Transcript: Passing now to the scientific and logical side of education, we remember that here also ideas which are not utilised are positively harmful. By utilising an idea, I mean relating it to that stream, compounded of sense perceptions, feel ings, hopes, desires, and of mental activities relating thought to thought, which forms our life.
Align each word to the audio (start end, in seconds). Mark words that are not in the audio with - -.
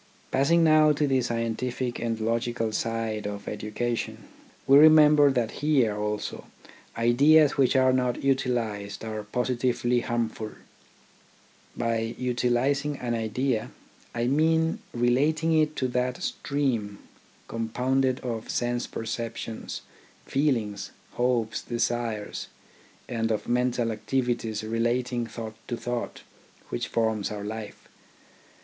Passing 0.31 0.63
now 0.63 0.91
to 0.93 1.05
the 1.05 1.21
scientific 1.21 1.99
and 1.99 2.19
logical 2.19 2.71
side 2.71 3.27
of 3.27 3.47
education, 3.47 4.23
we 4.65 4.79
remember 4.79 5.29
that 5.29 5.51
here 5.61 5.95
also 5.95 6.45
ideas 6.97 7.55
which 7.55 7.75
are 7.75 7.93
not 7.93 8.23
utilised 8.23 9.05
are 9.05 9.21
positively 9.21 9.99
harmful. 9.99 10.53
By 11.77 12.15
utilising 12.17 12.97
an 12.97 13.13
idea, 13.13 13.69
I 14.15 14.25
mean 14.25 14.79
relating 14.91 15.53
it 15.55 15.75
to 15.75 15.87
that 15.89 16.23
stream, 16.23 16.97
compounded 17.47 18.21
of 18.21 18.49
sense 18.49 18.87
perceptions, 18.87 19.83
feel 20.25 20.57
ings, 20.57 20.89
hopes, 21.11 21.61
desires, 21.61 22.47
and 23.07 23.29
of 23.31 23.47
mental 23.47 23.91
activities 23.91 24.63
relating 24.63 25.27
thought 25.27 25.53
to 25.67 25.77
thought, 25.77 26.23
which 26.71 26.87
forms 26.87 27.29
our 27.29 27.43
life. 27.43 27.87